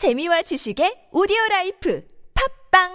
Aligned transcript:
재미와 0.00 0.40
지식의 0.40 1.12
오디오 1.12 1.36
라이프 1.50 2.02
팝빵 2.72 2.88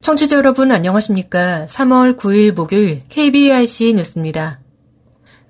청취자 0.00 0.36
여러분 0.36 0.70
안녕하십니까? 0.70 1.66
3월 1.66 2.16
9일 2.16 2.52
목요일 2.52 3.00
KBIC 3.08 3.94
뉴스입니다. 3.94 4.59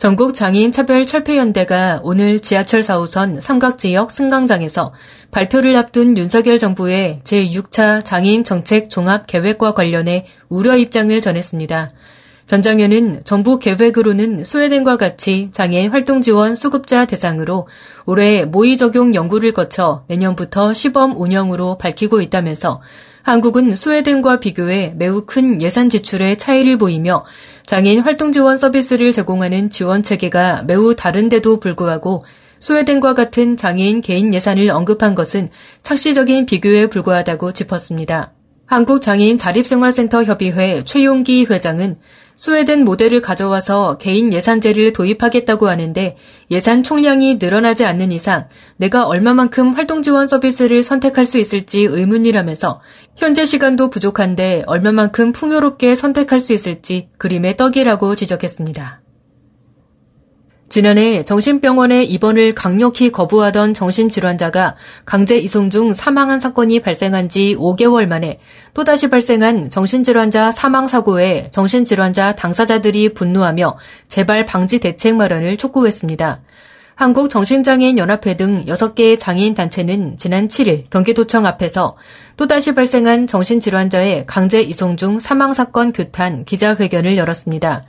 전국 0.01 0.33
장애인 0.33 0.73
차별 0.73 1.05
철폐연대가 1.05 2.01
오늘 2.03 2.41
지하철 2.41 2.81
4호선 2.81 3.39
삼각지역 3.39 4.11
승강장에서 4.11 4.95
발표를 5.31 5.77
앞둔 5.77 6.17
윤석열 6.17 6.59
정부의 6.59 7.21
제6차 7.23 8.03
장애인 8.03 8.43
정책 8.43 8.89
종합 8.89 9.27
계획과 9.27 9.75
관련해 9.75 10.25
우려 10.49 10.79
입장을 10.79 11.21
전했습니다. 11.21 11.91
전 12.47 12.63
장현은 12.63 13.25
정부 13.25 13.59
계획으로는 13.59 14.43
스웨덴과 14.43 14.97
같이 14.97 15.51
장애인 15.53 15.91
활동 15.91 16.23
지원 16.23 16.55
수급자 16.55 17.05
대상으로 17.05 17.69
올해 18.07 18.47
모의 18.47 18.79
적용 18.79 19.15
연구를 19.15 19.53
거쳐 19.53 20.05
내년부터 20.09 20.73
시범 20.73 21.15
운영으로 21.15 21.77
밝히고 21.77 22.23
있다면서 22.23 22.81
한국은 23.23 23.77
스웨덴과 23.77 24.41
비교해 24.41 24.95
매우 24.97 25.27
큰 25.27 25.61
예산 25.61 25.91
지출의 25.91 26.39
차이를 26.39 26.79
보이며 26.79 27.27
장애인 27.71 28.01
활동 28.01 28.33
지원 28.33 28.57
서비스를 28.59 29.13
제공하는 29.13 29.71
지원 29.71 30.03
체계가 30.03 30.65
매우 30.67 30.97
다른데도 30.97 31.61
불구하고 31.61 32.19
스웨덴과 32.59 33.15
같은 33.15 33.57
장애인 33.57 34.01
개인 34.01 34.35
예산을 34.35 34.71
언급한 34.71 35.15
것은 35.15 35.49
착시적인 35.85 36.47
비교에 36.47 36.89
불과하다고 36.89 37.53
짚었습니다. 37.53 38.33
한국장애인 38.67 39.37
자립생활센터 39.37 40.25
협의회 40.25 40.83
최용기 40.83 41.47
회장은 41.49 41.95
스웨덴 42.41 42.87
모델을 42.87 43.21
가져와서 43.21 43.99
개인 43.99 44.33
예산제를 44.33 44.95
도입하겠다고 44.95 45.69
하는데 45.69 46.17
예산 46.51 46.83
총량이 46.83 47.35
늘어나지 47.35 47.85
않는 47.85 48.13
이상 48.13 48.49
내가 48.79 49.05
얼마만큼 49.07 49.75
활동 49.75 50.03
지원 50.03 50.27
서비스를 50.27 50.83
선택할 50.83 51.27
수 51.27 51.37
있을지 51.37 51.83
의문이라면서 51.83 52.81
현재 53.15 53.45
시간도 53.45 53.91
부족한데 53.91 54.63
얼마만큼 54.67 55.33
풍요롭게 55.33 55.95
선택할 55.95 56.41
수 56.41 56.55
있을지 56.55 57.11
그림의 57.19 57.59
떡이라고 57.59 58.15
지적했습니다. 58.15 59.00
지난해 60.71 61.25
정신병원에 61.25 62.05
입원을 62.05 62.55
강력히 62.55 63.11
거부하던 63.11 63.75
정신질환자가 63.75 64.77
강제 65.05 65.37
이송 65.37 65.69
중 65.69 65.93
사망한 65.93 66.39
사건이 66.39 66.79
발생한 66.79 67.29
지 67.29 67.57
5개월 67.59 68.07
만에 68.07 68.39
또다시 68.73 69.11
발생한 69.11 69.69
정신질환자 69.69 70.53
사망 70.53 70.87
사고에 70.87 71.51
정신질환자 71.51 72.37
당사자들이 72.37 73.15
분노하며 73.15 73.79
재발 74.07 74.47
방지 74.47 74.79
대책 74.79 75.17
마련을 75.17 75.57
촉구했습니다. 75.57 76.41
한국정신장애인연합회 76.95 78.37
등 78.37 78.65
6개의 78.67 79.19
장애인 79.19 79.55
단체는 79.55 80.19
지난 80.19 80.47
7일 80.47 80.89
경기도청 80.89 81.47
앞에서 81.47 81.97
또다시 82.37 82.77
발생한 82.77 83.27
정신질환자의 83.27 84.25
강제 84.29 84.63
이송 84.63 84.97
중 84.97 85.19
사망 85.19 85.53
사건 85.53 85.91
규탄 85.91 86.45
기자회견을 86.45 87.17
열었습니다. 87.17 87.83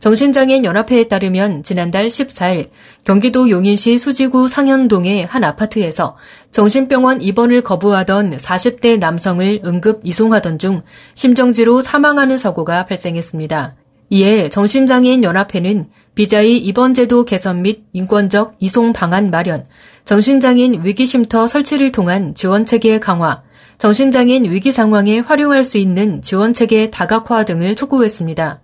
정신장애인 0.00 0.64
연합회에 0.64 1.08
따르면 1.08 1.62
지난달 1.64 2.06
14일 2.06 2.68
경기도 3.04 3.50
용인시 3.50 3.98
수지구 3.98 4.46
상현동의 4.46 5.26
한 5.26 5.42
아파트에서 5.42 6.16
정신병원 6.52 7.20
입원을 7.20 7.62
거부하던 7.62 8.36
40대 8.36 8.98
남성을 8.98 9.60
응급 9.64 10.00
이송하던 10.04 10.58
중 10.58 10.82
심정지로 11.14 11.80
사망하는 11.80 12.38
사고가 12.38 12.86
발생했습니다. 12.86 13.74
이에 14.10 14.48
정신장애인 14.48 15.22
연합회는 15.22 15.90
비자의 16.14 16.58
입원 16.58 16.94
제도 16.94 17.24
개선 17.24 17.62
및 17.62 17.82
인권적 17.92 18.54
이송 18.58 18.92
방안 18.92 19.30
마련, 19.30 19.66
정신장애인 20.04 20.84
위기쉼터 20.84 21.46
설치를 21.46 21.92
통한 21.92 22.34
지원 22.34 22.64
체계 22.64 22.98
강화, 22.98 23.42
정신장애인 23.76 24.50
위기 24.50 24.72
상황에 24.72 25.20
활용할 25.20 25.62
수 25.62 25.76
있는 25.76 26.22
지원 26.22 26.52
체계 26.52 26.90
다각화 26.90 27.44
등을 27.44 27.74
촉구했습니다. 27.74 28.60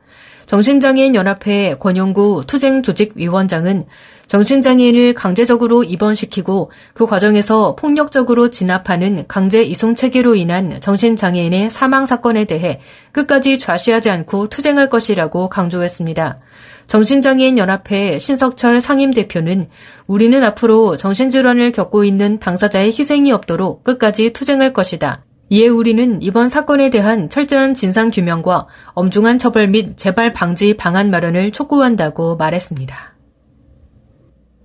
정신장애인 0.47 1.15
연합회 1.15 1.77
권영구 1.79 2.45
투쟁조직위원장은 2.47 3.85
정신장애인을 4.27 5.15
강제적으로 5.15 5.85
입원시키고 5.85 6.71
그 6.95 7.07
과정에서 7.07 7.77
폭력적으로 7.77 8.49
진압하는 8.49 9.25
강제 9.29 9.63
이송 9.63 9.95
체계로 9.95 10.35
인한 10.35 10.81
정신장애인의 10.81 11.71
사망 11.71 12.07
사건에 12.07 12.45
대해 12.45 12.81
끝까지 13.13 13.59
좌시하지 13.59 14.11
않고 14.11 14.49
투쟁할 14.49 14.89
것이라고 14.89 15.49
강조했습니다. 15.49 16.39
정신장애인 16.87 17.59
연합회 17.59 18.19
신석철 18.19 18.81
상임대표는 18.81 19.69
우리는 20.07 20.43
앞으로 20.43 20.97
정신질환을 20.97 21.73
겪고 21.73 22.05
있는 22.05 22.39
당사자의 22.39 22.89
희생이 22.89 23.33
없도록 23.33 23.85
끝까지 23.85 24.33
투쟁할 24.33 24.73
것이다. 24.73 25.24
이에 25.51 25.69
우리는 25.69 26.21
이번 26.23 26.49
사건에 26.49 26.91
대한 26.91 27.29
철저한 27.29 27.75
진상 27.75 28.11
규명과 28.11 28.67
엄중한 28.95 29.39
처벌 29.39 29.69
및 29.69 29.97
재발 29.97 30.33
방지 30.33 30.77
방안 30.77 31.11
마련을 31.11 31.53
촉구한다고 31.53 32.37
말했습니다. 32.37 33.15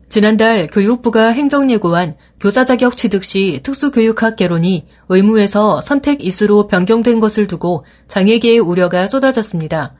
지난달 0.07 0.65
교육부가 0.67 1.27
행정예고한 1.27 2.15
교사 2.39 2.65
자격 2.65 2.97
취득 2.97 3.23
시 3.23 3.59
특수교육학 3.61 4.37
개론이 4.37 4.87
의무에서 5.09 5.81
선택 5.81 6.25
이수로 6.25 6.65
변경된 6.65 7.19
것을 7.19 7.45
두고 7.45 7.85
장애계의 8.07 8.57
우려가 8.57 9.05
쏟아졌습니다. 9.05 9.93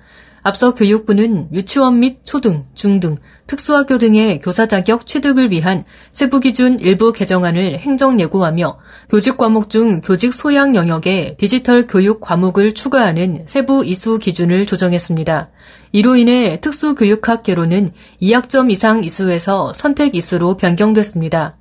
앞서 0.50 0.74
교육부는 0.74 1.50
유치원 1.54 2.00
및 2.00 2.22
초등, 2.24 2.64
중등, 2.74 3.18
특수학교 3.46 4.00
등의 4.00 4.40
교사 4.40 4.66
자격 4.66 5.06
취득을 5.06 5.52
위한 5.52 5.84
세부 6.12 6.40
기준 6.40 6.80
일부 6.80 7.12
개정안을 7.12 7.78
행정 7.78 8.20
예고하며 8.20 8.80
교직 9.09 9.38
과목 9.38 9.70
중 9.70 10.02
교직 10.02 10.34
소양 10.34 10.76
영역에 10.76 11.36
디지털 11.38 11.86
교육 11.86 12.20
과목을 12.20 12.74
추가하는 12.74 13.44
세부 13.46 13.86
이수 13.86 14.18
기준을 14.18 14.66
조정했습니다. 14.66 15.52
이로 15.92 16.16
인해 16.16 16.59
특수교육학 16.62 17.44
개론은 17.44 17.92
2학점 18.22 18.72
이상 18.72 19.04
이수에서 19.04 19.72
선택 19.76 20.16
이수로 20.16 20.58
변경됐습니다. 20.58 21.59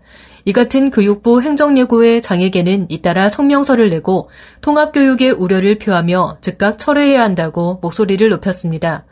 이 0.49 0.53
같은 0.55 0.89
교육부 0.89 1.43
행정예고의 1.43 2.23
장애계는 2.23 2.87
잇따라 2.89 3.29
성명서를 3.29 3.91
내고 3.91 4.31
통합교육의 4.63 5.33
우려를 5.33 5.79
표하며 5.79 6.39
즉각 6.41 6.79
철회해야 6.79 7.23
한다고 7.23 7.79
목소리를 7.83 8.27
높였습니다. 8.31 9.05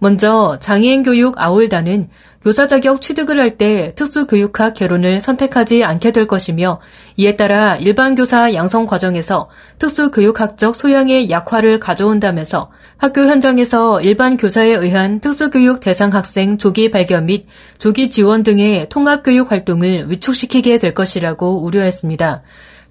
먼저 0.00 0.58
장애인 0.58 1.04
교육 1.04 1.36
아울단은 1.38 2.08
교사 2.42 2.66
자격 2.66 3.00
취득을 3.00 3.38
할 3.38 3.56
때 3.56 3.92
특수교육학 3.94 4.74
개론을 4.74 5.20
선택하지 5.20 5.84
않게 5.84 6.10
될 6.10 6.26
것이며 6.26 6.80
이에 7.16 7.36
따라 7.36 7.76
일반 7.76 8.16
교사 8.16 8.52
양성 8.52 8.84
과정에서 8.86 9.46
특수교육학적 9.78 10.74
소양의 10.74 11.30
약화를 11.30 11.78
가져온다면서 11.78 12.68
학교 13.00 13.22
현장에서 13.22 14.02
일반 14.02 14.36
교사에 14.36 14.74
의한 14.74 15.20
특수교육 15.20 15.80
대상 15.80 16.12
학생 16.12 16.58
조기 16.58 16.90
발견 16.90 17.24
및 17.24 17.46
조기 17.78 18.10
지원 18.10 18.42
등의 18.42 18.90
통합교육 18.90 19.50
활동을 19.50 20.10
위축시키게 20.10 20.76
될 20.76 20.92
것이라고 20.92 21.64
우려했습니다. 21.64 22.42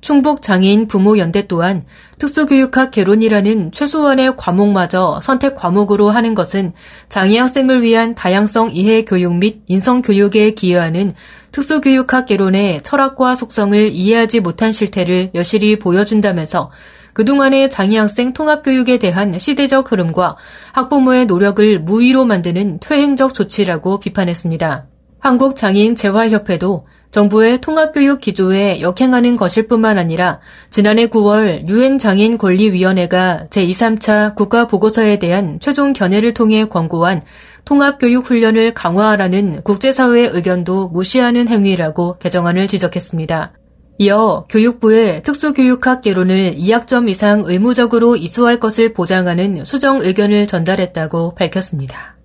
충북 0.02 0.42
장애인 0.42 0.88
부모 0.88 1.20
연대 1.20 1.46
또한 1.46 1.84
특수교육학 2.18 2.90
개론이라는 2.90 3.72
최소한의 3.72 4.36
과목마저 4.36 5.20
선택 5.22 5.54
과목으로 5.54 6.10
하는 6.10 6.34
것은 6.34 6.72
장애 7.08 7.38
학생을 7.38 7.84
위한 7.84 8.16
다양성 8.16 8.72
이해 8.74 9.06
교육 9.06 9.36
및 9.36 9.62
인성 9.68 10.02
교육에 10.02 10.56
기여하는 10.56 11.14
특수교육학 11.52 12.26
개론의 12.26 12.82
철학과 12.82 13.36
속성을 13.36 13.92
이해하지 13.92 14.40
못한 14.40 14.72
실태를 14.72 15.30
여실히 15.36 15.78
보여준다면서 15.78 16.72
그동안의 17.14 17.70
장애 17.70 17.98
학생 17.98 18.34
통합교육에 18.34 18.98
대한 18.98 19.38
시대적 19.38 19.92
흐름과 19.92 20.38
학부모의 20.74 21.26
노력을 21.26 21.80
무위로 21.80 22.26
만드는 22.26 22.80
퇴행적 22.80 23.34
조치라고 23.34 24.00
비판했습니다. 24.00 24.88
한국장애인 25.20 25.96
재활협회도 25.96 26.86
정부의 27.12 27.60
통합교육 27.60 28.22
기조에 28.22 28.82
역행하는 28.82 29.36
것일 29.36 29.68
뿐만 29.68 29.98
아니라 29.98 30.40
지난해 30.70 31.08
9월 31.08 31.68
유엔장애인 31.68 32.38
권리위원회가 32.38 33.48
제2, 33.50 33.70
3차 33.72 34.36
국가보고서에 34.36 35.18
대한 35.18 35.60
최종 35.60 35.94
견해를 35.94 36.34
통해 36.34 36.66
권고한 36.66 37.22
통합교육 37.66 38.28
훈련을 38.28 38.74
강화하라는 38.74 39.64
국제사회의 39.64 40.30
의견도 40.34 40.90
무시하는 40.90 41.48
행위라고 41.48 42.18
개정안을 42.20 42.68
지적했습니다. 42.68 43.54
이어 44.02 44.46
교육부의 44.48 45.24
특수교육학 45.24 46.00
개론을 46.02 46.56
2학점 46.56 47.10
이상 47.10 47.44
의무적으로 47.46 48.16
이수할 48.16 48.58
것을 48.58 48.94
보장하는 48.94 49.66
수정 49.66 50.00
의견을 50.00 50.48
전달했다고 50.48 51.36
밝혔습니다. 51.36 52.18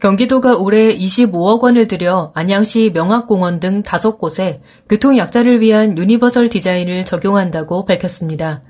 경기도가 0.00 0.56
올해 0.56 0.96
25억 0.96 1.60
원을 1.60 1.86
들여 1.86 2.32
안양시 2.34 2.92
명학공원 2.94 3.60
등 3.60 3.82
5곳에 3.82 4.60
교통약자를 4.88 5.60
위한 5.60 5.98
유니버설 5.98 6.48
디자인을 6.48 7.04
적용한다고 7.04 7.84
밝혔습니다. 7.84 8.62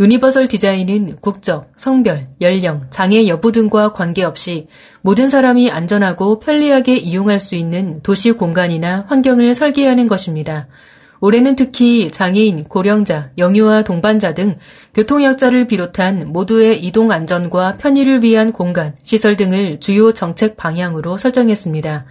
유니버설 0.00 0.48
디자인은 0.48 1.16
국적, 1.20 1.72
성별, 1.76 2.26
연령, 2.40 2.86
장애 2.88 3.28
여부 3.28 3.52
등과 3.52 3.92
관계없이 3.92 4.66
모든 5.02 5.28
사람이 5.28 5.70
안전하고 5.70 6.38
편리하게 6.38 6.96
이용할 6.96 7.38
수 7.38 7.54
있는 7.54 8.00
도시 8.02 8.32
공간이나 8.32 9.04
환경을 9.08 9.54
설계하는 9.54 10.08
것입니다. 10.08 10.68
올해는 11.20 11.54
특히 11.54 12.10
장애인, 12.10 12.64
고령자, 12.64 13.32
영유아 13.36 13.82
동반자 13.82 14.32
등 14.32 14.54
교통약자를 14.94 15.68
비롯한 15.68 16.32
모두의 16.32 16.82
이동 16.82 17.12
안전과 17.12 17.76
편의를 17.76 18.22
위한 18.22 18.52
공간, 18.52 18.96
시설 19.02 19.36
등을 19.36 19.80
주요 19.80 20.14
정책 20.14 20.56
방향으로 20.56 21.18
설정했습니다. 21.18 22.06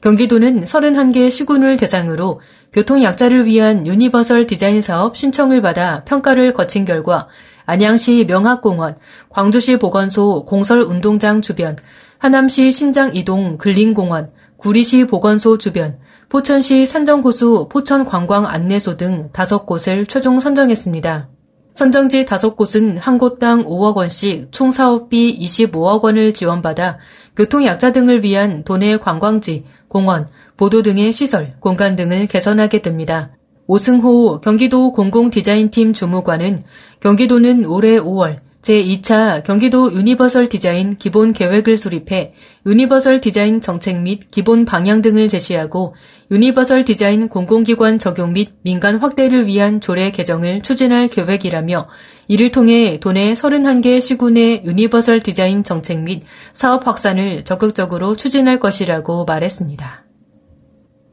경기도는 0.00 0.64
31개 0.64 1.30
시군을 1.30 1.76
대상으로 1.76 2.40
교통약자를 2.74 3.46
위한 3.46 3.86
유니버설 3.86 4.46
디자인 4.46 4.82
사업 4.82 5.16
신청을 5.16 5.62
받아 5.62 6.02
평가를 6.04 6.52
거친 6.52 6.84
결과 6.84 7.28
안양시 7.66 8.24
명학공원, 8.26 8.96
광주시 9.30 9.78
보건소 9.78 10.44
공설운동장 10.44 11.40
주변, 11.40 11.76
하남시 12.18 12.72
신장 12.72 13.14
이동 13.14 13.58
근린공원, 13.58 14.32
구리시 14.56 15.06
보건소 15.06 15.56
주변, 15.56 15.98
포천시 16.28 16.84
산정호수 16.84 17.68
포천관광 17.70 18.46
안내소 18.46 18.96
등 18.96 19.30
다섯 19.32 19.66
곳을 19.66 20.06
최종 20.06 20.40
선정했습니다. 20.40 21.28
선정지 21.74 22.24
다섯 22.24 22.56
곳은 22.56 22.98
한 22.98 23.18
곳당 23.18 23.64
5억 23.64 23.94
원씩 23.94 24.48
총 24.50 24.72
사업비 24.72 25.38
25억 25.40 26.02
원을 26.02 26.34
지원받아 26.34 26.98
교통약자 27.36 27.92
등을 27.92 28.24
위한 28.24 28.64
도내 28.64 28.96
관광지, 28.96 29.64
공원, 29.94 30.26
보도 30.56 30.82
등의 30.82 31.12
시설, 31.12 31.54
공간 31.60 31.94
등을 31.94 32.26
개선하게 32.26 32.82
됩니다. 32.82 33.30
오승호 33.68 34.40
경기도 34.40 34.90
공공디자인팀 34.90 35.92
주무관은 35.92 36.64
경기도는 36.98 37.64
올해 37.66 38.00
5월 38.00 38.40
제2차 38.64 39.44
경기도 39.44 39.92
유니버설 39.92 40.48
디자인 40.48 40.96
기본 40.96 41.34
계획을 41.34 41.76
수립해 41.76 42.32
유니버설 42.66 43.20
디자인 43.20 43.60
정책 43.60 44.00
및 44.00 44.30
기본 44.30 44.64
방향 44.64 45.02
등을 45.02 45.28
제시하고 45.28 45.94
유니버설 46.30 46.86
디자인 46.86 47.28
공공기관 47.28 47.98
적용 47.98 48.32
및 48.32 48.52
민간 48.62 48.96
확대를 48.96 49.46
위한 49.46 49.82
조례 49.82 50.10
개정을 50.10 50.62
추진할 50.62 51.08
계획이라며 51.08 51.88
이를 52.28 52.50
통해 52.50 52.98
도내 53.00 53.34
31개 53.34 54.00
시군의 54.00 54.62
유니버설 54.64 55.20
디자인 55.20 55.62
정책 55.62 56.00
및 56.00 56.22
사업 56.54 56.86
확산을 56.86 57.44
적극적으로 57.44 58.16
추진할 58.16 58.58
것이라고 58.58 59.26
말했습니다. 59.26 60.03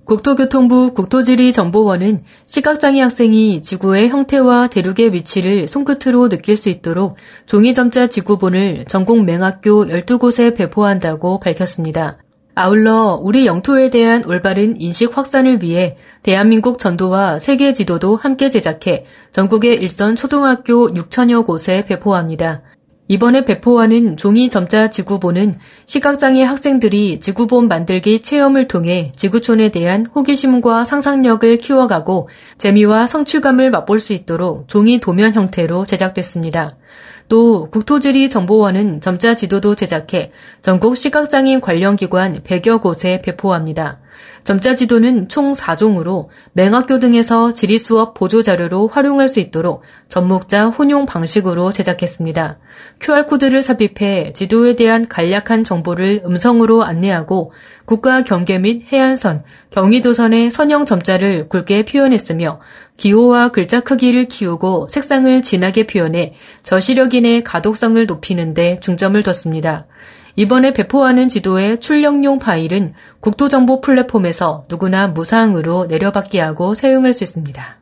국토교통부 0.06 0.94
국토지리정보원은 0.94 2.20
시각장애 2.48 3.00
학생이 3.02 3.62
지구의 3.62 4.10
형태와 4.10 4.68
대륙의 4.68 5.14
위치를 5.14 5.68
손끝으로 5.68 6.28
느낄 6.28 6.58
수 6.58 6.70
있도록 6.70 7.18
종이점자 7.46 8.08
지구본을 8.08 8.86
전국 8.88 9.24
맹학교 9.24 9.86
12곳에 9.86 10.56
배포한다고 10.56 11.40
밝혔습니다. 11.40 12.18
아울러 12.54 13.18
우리 13.22 13.46
영토에 13.46 13.90
대한 13.90 14.26
올바른 14.26 14.80
인식 14.80 15.18
확산을 15.18 15.64
위해 15.64 15.98
대한민국 16.22 16.80
전도와 16.80 17.40
세계 17.40 17.72
지도도 17.72 18.18
함께 18.18 18.50
제작해 18.50 19.06
전국의 19.32 19.76
일선 19.76 20.18
초등학교 20.18 20.94
6천여 20.94 21.46
곳에 21.46 21.86
배포합니다. 21.86 22.62
이번에 23.08 23.44
배포하는 23.44 24.16
종이 24.16 24.50
점자 24.50 24.90
지구본은 24.90 25.56
시각장애 25.86 26.44
학생들이 26.44 27.20
지구본 27.20 27.68
만들기 27.68 28.22
체험을 28.22 28.68
통해 28.68 29.12
지구촌에 29.16 29.70
대한 29.70 30.06
호기심과 30.06 30.86
상상력을 30.86 31.58
키워가고 31.58 32.30
재미와 32.58 33.08
성취감을 33.08 33.70
맛볼 33.70 34.00
수 34.00 34.14
있도록 34.14 34.68
종이 34.68 35.00
도면 35.00 35.34
형태로 35.34 35.86
제작됐습니다. 35.86 36.78
또 37.28 37.70
국토지리 37.70 38.30
정보원은 38.30 39.00
점자 39.00 39.36
지도도 39.36 39.76
제작해 39.76 40.32
전국 40.62 40.98
시각장애인 40.98 41.62
관련 41.62 41.96
기관 41.96 42.42
100여 42.44 42.82
곳에 42.82 43.22
배포합니다. 43.22 44.00
점자 44.44 44.76
지도는 44.76 45.30
총 45.30 45.54
4종으로 45.54 46.26
맹학교 46.54 47.00
등에서 47.00 47.54
지리 47.54 47.78
수업 47.78 48.14
보조 48.14 48.42
자료로 48.42 48.88
활용할 48.88 49.30
수 49.30 49.40
있도록 49.40 49.84
접목자 50.08 50.68
혼용 50.68 51.06
방식으로 51.06 51.72
제작했습니다. 51.72 52.60
QR코드를 53.00 53.62
삽입해 53.62 54.34
지도에 54.34 54.76
대한 54.76 55.08
간략한 55.08 55.64
정보를 55.64 56.24
음성으로 56.26 56.84
안내하고 56.84 57.52
국가 57.86 58.24
경계 58.24 58.58
및 58.58 58.92
해안선, 58.92 59.42
경의도선의 59.72 60.52
선형 60.52 60.86
점자를 60.86 61.48
굵게 61.50 61.86
표현했으며 61.86 62.60
기호와 62.98 63.50
글자 63.50 63.80
크기를 63.80 64.26
키우고 64.26 64.88
색상을 64.90 65.42
진하게 65.42 65.88
표현해 65.88 66.36
저시력인의 66.64 67.44
가독성을 67.44 68.06
높이는 68.06 68.54
데 68.54 68.80
중점을 68.80 69.22
뒀습니다. 69.24 69.88
이번에 70.36 70.74
배포하는 70.74 71.30
지도의 71.30 71.80
출력용 71.80 72.40
파일은 72.40 72.94
국토정보 73.20 73.82
플랫폼에서 73.82 74.64
누구나 74.70 75.08
무사항으로 75.08 75.88
내려받게 75.88 76.40
하고 76.40 76.74
사용할 76.74 77.14
수 77.14 77.24
있습니다. 77.24 77.82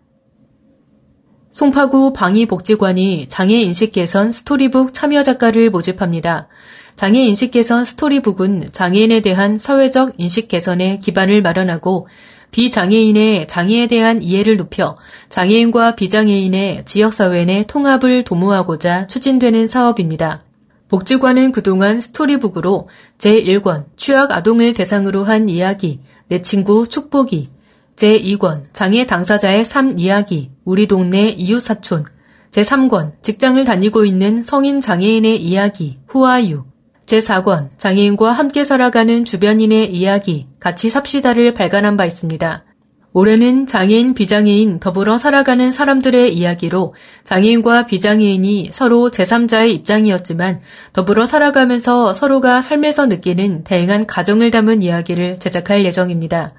송파구 1.51 2.13
방위복지관이 2.13 3.28
장애인식 3.28 3.92
개선 3.92 4.31
스토리북 4.31 4.94
참여 4.94 5.24
작가를 5.24 5.69
모집합니다. 5.69 6.48
장애인식 6.96 7.51
개선 7.51 7.86
스토리북은 7.86 8.68
장애인에 8.72 9.22
대한 9.22 9.57
사회적 9.57 10.13
인식 10.18 10.48
개선에 10.48 11.00
기반을 11.00 11.42
마련하고 11.42 12.07
비장애인의 12.51 13.48
장애에 13.48 13.88
대한 13.88 14.22
이해를 14.22 14.57
높여 14.57 14.96
장애인과 15.30 15.96
비장애인의 15.96 16.84
지역사회 16.86 17.46
내 17.46 17.63
통합을 17.63 18.24
도모하고자 18.24 19.07
추진되는 19.07 19.68
사업입니다. 19.68 20.44
복지관은 20.89 21.51
그동안 21.51 22.01
스토리북으로 22.01 22.89
제1권 23.19 23.86
취약 23.95 24.31
아동을 24.31 24.74
대상으로 24.74 25.24
한 25.24 25.47
이야기, 25.47 26.01
내 26.27 26.41
친구 26.41 26.88
축복이, 26.88 27.50
제2권 27.95 28.63
장애 28.74 29.06
당사자의 29.06 29.65
삶 29.65 30.00
이야기, 30.00 30.51
우리 30.65 30.88
동네 30.88 31.30
이웃사촌, 31.30 32.06
제3권 32.51 33.21
직장을 33.21 33.63
다니고 33.63 34.06
있는 34.06 34.41
성인 34.41 34.81
장애인의 34.81 35.41
이야기, 35.41 36.00
후아유, 36.07 36.65
제4권 37.06 37.69
장애인과 37.77 38.31
함께 38.31 38.63
살아가는 38.63 39.25
주변인의 39.25 39.94
이야기, 39.94 40.47
같이 40.59 40.89
삽시다를 40.89 41.53
발간한 41.53 41.97
바 41.97 42.06
있습니다. 42.06 42.63
올해는 43.12 43.66
장애인, 43.66 44.14
비장애인 44.14 44.80
더불어 44.80 45.18
살아가는 45.18 45.72
사람들의 45.72 46.34
이야기로 46.34 46.94
장애인과 47.24 47.88
비장애인이 47.88 48.70
서로 48.72 49.10
제3자의 49.10 49.72
입장이었지만 49.72 50.62
더불어 50.94 51.25
살아가면서 51.25 52.13
서로가 52.13 52.62
삶에서 52.62 53.08
느끼는 53.08 53.63
다양한 53.63 54.06
가정을 54.06 54.51
담은 54.51 54.84
이야기를 54.84 55.39
제작할 55.39 55.86
예정입니다. 55.86 56.54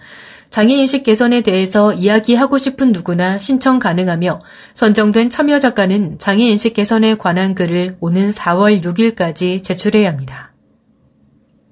장애인식 0.50 1.04
개선에 1.04 1.42
대해서 1.42 1.92
이야기하고 1.92 2.58
싶은 2.58 2.90
누구나 2.90 3.38
신청 3.38 3.78
가능하며 3.78 4.42
선정된 4.74 5.30
참여 5.30 5.60
작가는 5.60 6.18
장애인식 6.18 6.74
개선에 6.74 7.14
관한 7.14 7.54
글을 7.54 7.96
오는 8.00 8.30
4월 8.30 8.82
6일까지 8.82 9.62
제출해야 9.62 10.10
합니다. 10.10 10.52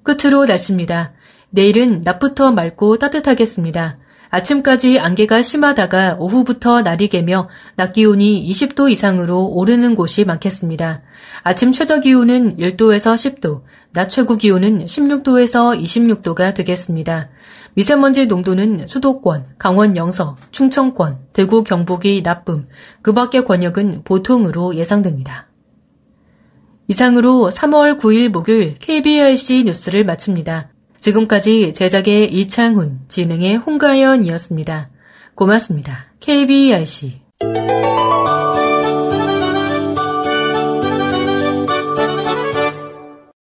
끝으로 0.03 0.45
날씨입니다. 0.45 1.11
내일은 1.49 2.01
낮부터 2.05 2.53
맑고 2.53 2.99
따뜻하겠습니다. 2.99 3.98
아침까지 4.31 4.99
안개가 4.99 5.41
심하다가 5.41 6.17
오후부터 6.19 6.83
날이 6.83 7.07
개며 7.07 7.49
낮 7.75 7.93
기온이 7.93 8.47
20도 8.49 8.91
이상으로 8.91 9.47
오르는 9.47 9.95
곳이 9.95 10.23
많겠습니다. 10.25 11.01
아침 11.43 11.71
최저 11.71 11.99
기온은 11.99 12.57
1도에서 12.57 13.15
10도, 13.15 13.63
낮 13.91 14.07
최고 14.09 14.35
기온은 14.35 14.85
16도에서 14.85 15.81
26도가 15.81 16.53
되겠습니다. 16.53 17.29
미세먼지 17.73 18.27
농도는 18.27 18.87
수도권, 18.87 19.45
강원 19.57 19.95
영서, 19.95 20.35
충청권, 20.51 21.19
대구 21.33 21.63
경북이 21.63 22.21
나쁨, 22.23 22.67
그 23.01 23.13
밖의 23.13 23.45
권역은 23.45 24.03
보통으로 24.03 24.75
예상됩니다. 24.75 25.47
이상으로 26.87 27.49
3월 27.51 27.99
9일 27.99 28.29
목요일 28.29 28.73
KBRC 28.75 29.63
뉴스를 29.65 30.05
마칩니다. 30.05 30.69
지금까지 30.99 31.73
제작의 31.73 32.31
이창훈, 32.33 32.99
진행의 33.07 33.57
홍가연이었습니다. 33.57 34.89
고맙습니다. 35.35 36.07
KBRC 36.19 37.21